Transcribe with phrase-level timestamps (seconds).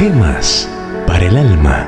[0.00, 0.66] Gemas
[1.06, 1.86] para el alma.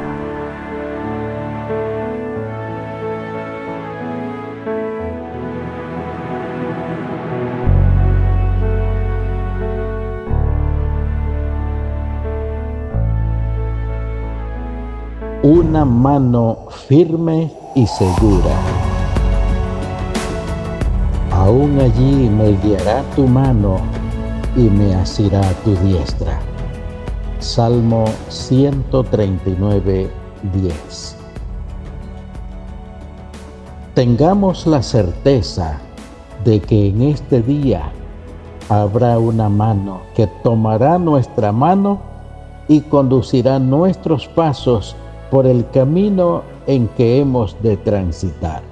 [15.43, 18.51] Una mano firme y segura.
[21.31, 23.79] Aún allí me guiará tu mano
[24.55, 26.52] y me asirá tu diestra.
[27.43, 30.09] Salmo 139,
[30.53, 31.17] 10.
[33.95, 35.81] Tengamos la certeza
[36.45, 37.91] de que en este día
[38.69, 42.01] habrá una mano que tomará nuestra mano
[42.69, 44.95] y conducirá nuestros pasos
[45.33, 48.63] por el camino en que hemos de transitar.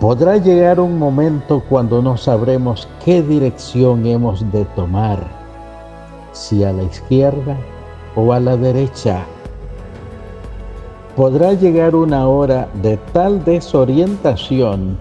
[0.00, 5.39] Podrá llegar un momento cuando no sabremos qué dirección hemos de tomar
[6.32, 7.56] si a la izquierda
[8.16, 9.24] o a la derecha.
[11.16, 14.96] Podrá llegar una hora de tal desorientación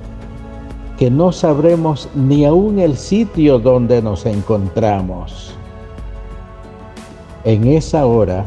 [0.98, 5.56] que no sabremos ni aún el sitio donde nos encontramos.
[7.46, 8.44] En esa hora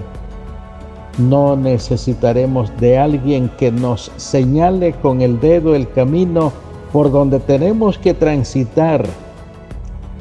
[1.17, 6.53] no necesitaremos de alguien que nos señale con el dedo el camino
[6.93, 9.07] por donde tenemos que transitar,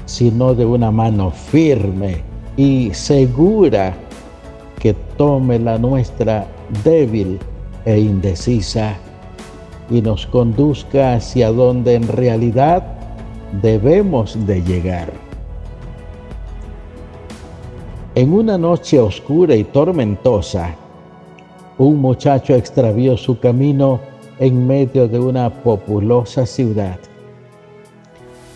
[0.05, 3.93] sino de una mano firme y segura
[4.79, 6.45] que tome la nuestra
[6.83, 7.39] débil
[7.85, 8.95] e indecisa
[9.89, 12.83] y nos conduzca hacia donde en realidad
[13.61, 15.11] debemos de llegar.
[18.15, 20.75] En una noche oscura y tormentosa,
[21.77, 23.99] un muchacho extravió su camino
[24.39, 26.99] en medio de una populosa ciudad.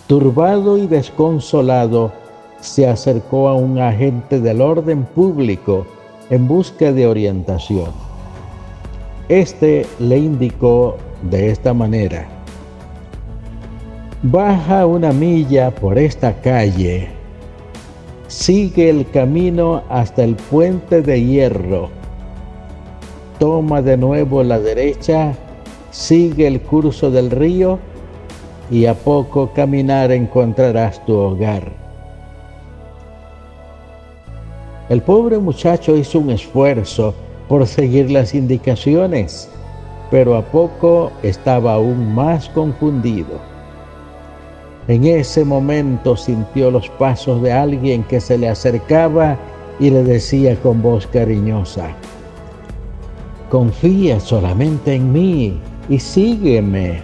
[0.07, 2.11] Turbado y desconsolado,
[2.59, 5.85] se acercó a un agente del orden público
[6.29, 7.91] en busca de orientación.
[9.29, 12.27] Este le indicó de esta manera,
[14.21, 17.07] baja una milla por esta calle,
[18.27, 21.89] sigue el camino hasta el puente de hierro,
[23.39, 25.33] toma de nuevo la derecha,
[25.91, 27.79] sigue el curso del río
[28.69, 31.84] y a poco caminar encontrarás tu hogar.
[34.87, 37.15] El pobre muchacho hizo un esfuerzo
[37.49, 39.49] por seguir las indicaciones,
[40.11, 43.39] pero a poco estaba aún más confundido.
[44.87, 49.37] En ese momento sintió los pasos de alguien que se le acercaba
[49.79, 51.87] y le decía con voz cariñosa,
[53.49, 55.59] confía solamente en mí
[55.89, 57.01] y sígueme.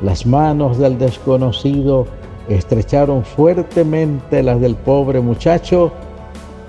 [0.00, 2.06] Las manos del desconocido
[2.48, 5.92] estrecharon fuertemente las del pobre muchacho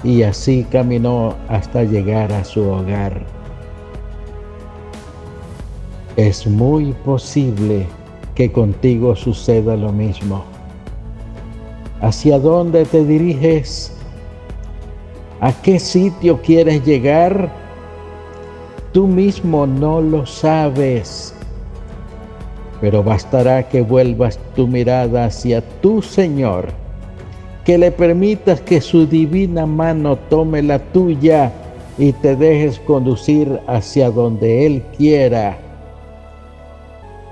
[0.03, 3.21] y así caminó hasta llegar a su hogar.
[6.15, 7.85] Es muy posible
[8.35, 10.43] que contigo suceda lo mismo.
[12.01, 13.93] ¿Hacia dónde te diriges?
[15.41, 17.49] ¿A qué sitio quieres llegar?
[18.91, 21.33] Tú mismo no lo sabes
[22.81, 26.69] pero bastará que vuelvas tu mirada hacia tu Señor,
[27.65, 31.51] que le permitas que su divina mano tome la tuya
[31.97, 35.57] y te dejes conducir hacia donde Él quiera.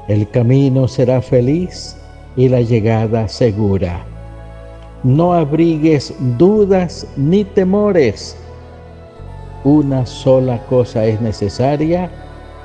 [0.07, 1.97] El camino será feliz
[2.36, 4.06] y la llegada segura.
[5.03, 8.38] No abrigues dudas ni temores.
[9.63, 12.09] Una sola cosa es necesaria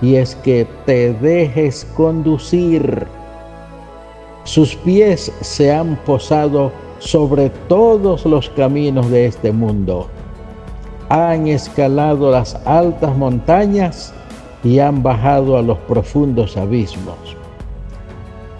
[0.02, 3.06] y es que te dejes conducir.
[4.44, 10.08] Sus pies se han posado sobre todos los caminos de este mundo.
[11.08, 14.12] Han escalado las altas montañas
[14.64, 17.16] y han bajado a los profundos abismos.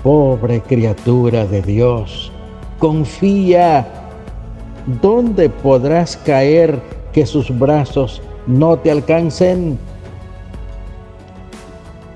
[0.04, 2.30] Pobre criatura de Dios,
[2.78, 3.86] confía.
[5.00, 6.80] ¿Dónde podrás caer
[7.12, 9.78] que sus brazos no te alcancen?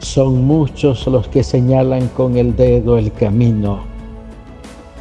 [0.06, 3.80] Son muchos los que señalan con el dedo el camino,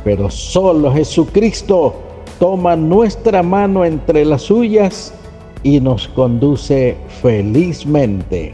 [0.04, 1.94] pero solo Jesucristo
[2.40, 5.14] toma nuestra mano entre las suyas
[5.62, 8.54] y nos conduce felizmente.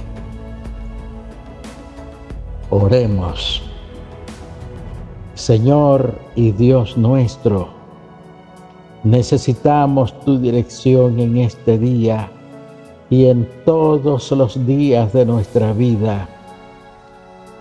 [2.69, 3.63] Oremos.
[5.35, 7.69] Señor y Dios nuestro,
[9.05, 12.29] necesitamos tu dirección en este día
[13.09, 16.27] y en todos los días de nuestra vida.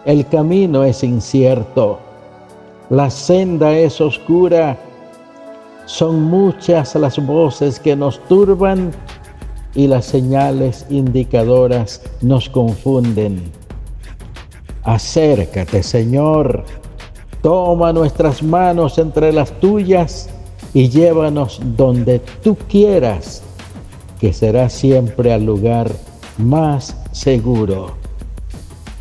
[0.07, 1.99] El camino es incierto,
[2.89, 4.79] la senda es oscura,
[5.85, 8.93] Son muchas las voces que nos turban
[9.75, 13.43] y las señales indicadoras nos confunden.
[14.85, 16.65] Acércate, Señor,
[17.43, 20.31] toma nuestras manos entre las tuyas
[20.73, 23.43] y llévanos donde tú quieras,
[24.21, 25.91] que será siempre al lugar
[26.39, 28.10] más seguro.